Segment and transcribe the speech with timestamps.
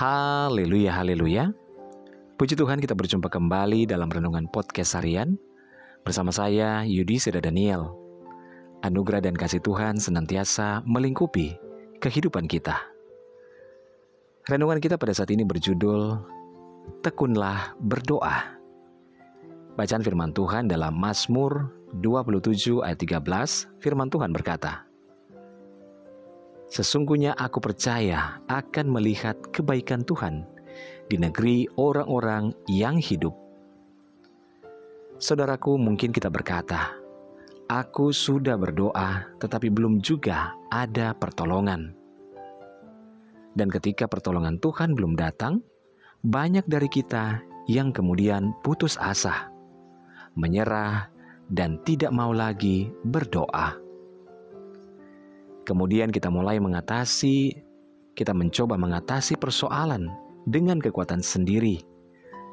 [0.00, 1.52] Haleluya, haleluya.
[2.40, 5.36] Puji Tuhan kita berjumpa kembali dalam Renungan Podcast Harian
[6.08, 7.92] bersama saya Yudi Seda Daniel.
[8.80, 11.52] Anugerah dan kasih Tuhan senantiasa melingkupi
[12.00, 12.80] kehidupan kita.
[14.48, 16.16] Renungan kita pada saat ini berjudul
[17.04, 18.56] Tekunlah Berdoa.
[19.76, 24.88] Bacaan firman Tuhan dalam Mazmur 27 ayat 13, firman Tuhan berkata,
[26.70, 30.46] Sesungguhnya aku percaya akan melihat kebaikan Tuhan
[31.10, 33.34] di negeri orang-orang yang hidup.
[35.18, 36.94] Saudaraku, mungkin kita berkata,
[37.66, 41.90] "Aku sudah berdoa, tetapi belum juga ada pertolongan."
[43.50, 45.58] Dan ketika pertolongan Tuhan belum datang,
[46.22, 49.50] banyak dari kita yang kemudian putus asa,
[50.38, 51.10] menyerah,
[51.50, 53.89] dan tidak mau lagi berdoa.
[55.68, 57.52] Kemudian kita mulai mengatasi,
[58.16, 60.08] kita mencoba mengatasi persoalan
[60.48, 61.80] dengan kekuatan sendiri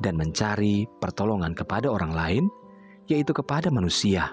[0.00, 2.44] dan mencari pertolongan kepada orang lain,
[3.08, 4.32] yaitu kepada manusia.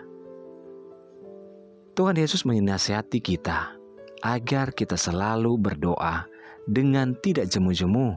[1.98, 3.74] Tuhan Yesus menasihati kita
[4.22, 6.30] agar kita selalu berdoa
[6.70, 8.14] dengan tidak jemu-jemu,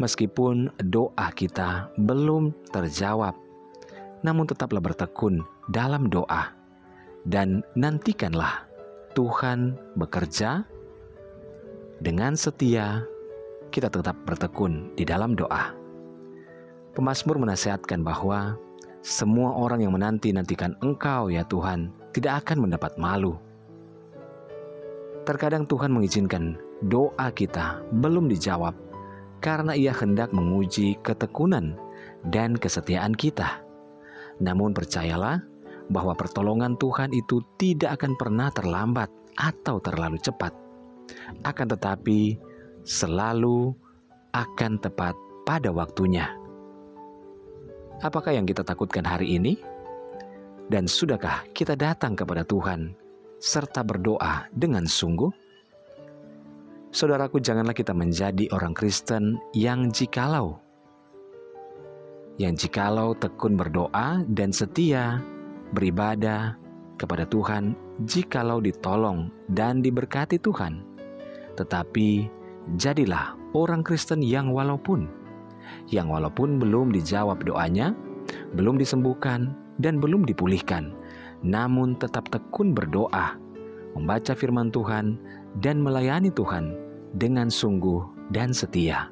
[0.00, 3.36] meskipun doa kita belum terjawab,
[4.24, 6.56] namun tetaplah bertekun dalam doa
[7.28, 8.69] dan nantikanlah
[9.10, 10.62] Tuhan bekerja
[11.98, 13.02] dengan setia,
[13.74, 15.74] kita tetap bertekun di dalam doa.
[16.94, 18.54] Pemasmur menasihatkan bahwa
[19.02, 23.34] semua orang yang menanti-nantikan Engkau, ya Tuhan, tidak akan mendapat malu.
[25.26, 26.54] Terkadang Tuhan mengizinkan
[26.86, 28.78] doa kita belum dijawab
[29.42, 31.74] karena Ia hendak menguji ketekunan
[32.30, 33.58] dan kesetiaan kita.
[34.38, 35.49] Namun, percayalah,
[35.90, 40.54] bahwa pertolongan Tuhan itu tidak akan pernah terlambat atau terlalu cepat,
[41.42, 42.38] akan tetapi
[42.86, 43.74] selalu
[44.30, 46.30] akan tepat pada waktunya.
[48.00, 49.58] Apakah yang kita takutkan hari ini?
[50.70, 52.94] Dan sudahkah kita datang kepada Tuhan
[53.42, 55.28] serta berdoa dengan sungguh?
[56.94, 60.62] Saudaraku, janganlah kita menjadi orang Kristen yang jikalau
[62.40, 65.20] yang jikalau tekun berdoa dan setia
[65.72, 66.56] beribadah
[67.00, 70.84] kepada Tuhan jikalau ditolong dan diberkati Tuhan.
[71.56, 72.28] Tetapi
[72.76, 75.08] jadilah orang Kristen yang walaupun
[75.90, 77.94] yang walaupun belum dijawab doanya,
[78.54, 80.92] belum disembuhkan dan belum dipulihkan,
[81.42, 83.38] namun tetap tekun berdoa,
[83.96, 85.18] membaca firman Tuhan
[85.62, 86.74] dan melayani Tuhan
[87.16, 89.10] dengan sungguh dan setia.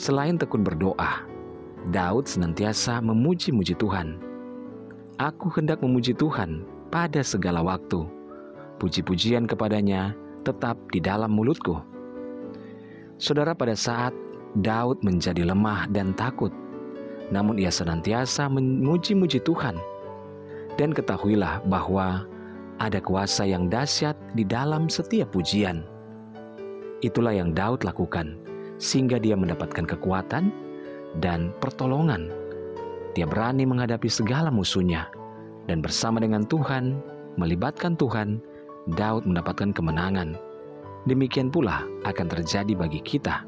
[0.00, 1.28] Selain tekun berdoa,
[1.88, 4.20] Daud senantiasa memuji-muji Tuhan.
[5.16, 8.04] Aku hendak memuji Tuhan pada segala waktu.
[8.76, 10.12] Puji-pujian kepadanya
[10.44, 11.80] tetap di dalam mulutku.
[13.16, 14.12] Saudara, pada saat
[14.60, 16.52] Daud menjadi lemah dan takut,
[17.32, 19.80] namun ia senantiasa memuji-muji Tuhan.
[20.76, 22.28] Dan ketahuilah bahwa
[22.80, 25.84] ada kuasa yang dahsyat di dalam setiap pujian.
[27.00, 28.36] Itulah yang Daud lakukan,
[28.76, 30.52] sehingga dia mendapatkan kekuatan
[31.18, 32.30] dan pertolongan.
[33.18, 35.10] Dia berani menghadapi segala musuhnya,
[35.66, 37.02] dan bersama dengan Tuhan,
[37.34, 38.38] melibatkan Tuhan,
[38.94, 40.38] Daud mendapatkan kemenangan.
[41.10, 43.42] Demikian pula akan terjadi bagi kita.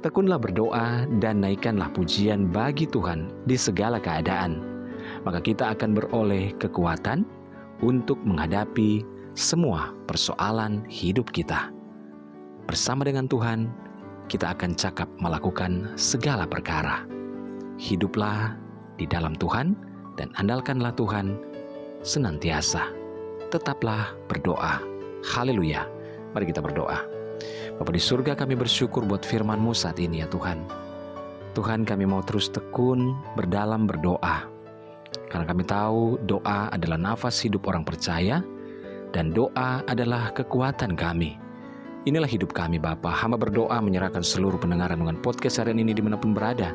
[0.00, 4.62] Tekunlah berdoa dan naikkanlah pujian bagi Tuhan di segala keadaan,
[5.26, 7.26] maka kita akan beroleh kekuatan
[7.82, 9.02] untuk menghadapi
[9.34, 11.74] semua persoalan hidup kita.
[12.70, 13.70] Bersama dengan Tuhan,
[14.28, 17.08] kita akan cakap melakukan segala perkara.
[17.80, 18.54] Hiduplah
[19.00, 19.72] di dalam Tuhan
[20.20, 21.40] dan andalkanlah Tuhan
[22.04, 22.92] senantiasa.
[23.48, 24.84] Tetaplah berdoa.
[25.24, 25.88] Haleluya.
[26.36, 27.00] Mari kita berdoa.
[27.80, 30.60] Bapak di surga kami bersyukur buat firman-Mu saat ini ya Tuhan.
[31.56, 34.44] Tuhan kami mau terus tekun berdalam berdoa.
[35.32, 38.44] Karena kami tahu doa adalah nafas hidup orang percaya
[39.16, 41.47] dan doa adalah kekuatan kami.
[42.08, 43.12] Inilah hidup kami Bapa.
[43.12, 46.72] Hamba berdoa menyerahkan seluruh pendengaran dengan podcast harian ini di mana pun berada.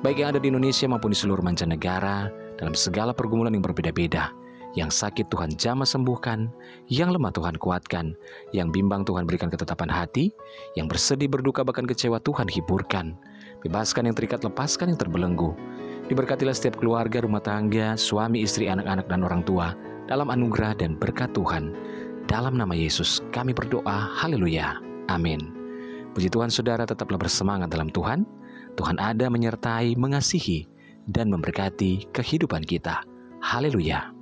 [0.00, 4.32] Baik yang ada di Indonesia maupun di seluruh mancanegara, dalam segala pergumulan yang berbeda-beda.
[4.72, 6.48] Yang sakit Tuhan jamah sembuhkan,
[6.88, 8.16] yang lemah Tuhan kuatkan,
[8.56, 10.32] yang bimbang Tuhan berikan ketetapan hati,
[10.72, 13.12] yang bersedih berduka bahkan kecewa Tuhan hiburkan.
[13.60, 15.52] Bebaskan yang terikat, lepaskan yang terbelenggu.
[16.08, 19.76] Diberkatilah setiap keluarga, rumah tangga, suami, istri, anak-anak, dan orang tua
[20.08, 21.76] dalam anugerah dan berkat Tuhan.
[22.26, 24.76] Dalam nama Yesus kami berdoa, haleluya,
[25.08, 25.40] amin.
[26.12, 28.28] Puji Tuhan saudara tetaplah bersemangat dalam Tuhan.
[28.76, 30.68] Tuhan ada menyertai, mengasihi,
[31.08, 33.00] dan memberkati kehidupan kita.
[33.40, 34.12] Haleluya.